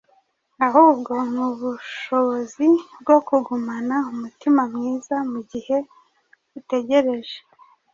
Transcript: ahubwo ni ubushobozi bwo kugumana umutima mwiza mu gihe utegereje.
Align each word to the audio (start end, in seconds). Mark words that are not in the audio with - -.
ahubwo 0.67 1.13
ni 1.31 1.39
ubushobozi 1.49 2.65
bwo 3.01 3.17
kugumana 3.27 3.95
umutima 4.11 4.61
mwiza 4.73 5.15
mu 5.31 5.39
gihe 5.51 5.77
utegereje. 6.59 7.37